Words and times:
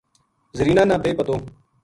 زرینا 0.57 0.83
نا 0.89 0.95
بے 1.03 1.11
پَتو 1.17 1.35